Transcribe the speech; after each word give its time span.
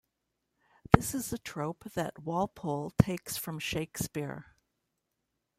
This 0.97 1.13
is 1.13 1.31
a 1.31 1.37
trope 1.37 1.83
that 1.93 2.23
Walpole 2.23 2.89
takes 2.97 3.37
from 3.37 3.59
Shakespeare. 3.59 4.47